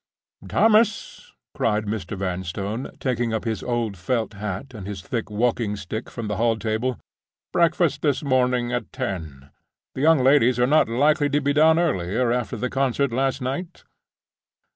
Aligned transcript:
"Thomas!" 0.49 1.31
cried 1.55 1.85
Mr. 1.85 2.17
Vanstone, 2.17 2.89
taking 2.99 3.35
up 3.35 3.43
his 3.45 3.61
old 3.61 3.95
felt 3.95 4.33
hat 4.33 4.73
and 4.73 4.87
his 4.87 5.03
thick 5.03 5.29
walking 5.29 5.75
stick 5.75 6.09
from 6.09 6.27
the 6.27 6.37
hall 6.37 6.57
table. 6.57 6.99
"Breakfast, 7.53 8.01
this 8.01 8.23
morning, 8.23 8.73
at 8.73 8.91
ten. 8.91 9.51
The 9.93 10.01
young 10.01 10.23
ladies 10.23 10.57
are 10.59 10.65
not 10.65 10.89
likely 10.89 11.29
to 11.29 11.39
be 11.39 11.53
down 11.53 11.77
earlier 11.77 12.31
after 12.31 12.57
the 12.57 12.67
concert 12.71 13.11
last 13.11 13.41
night. 13.43 13.83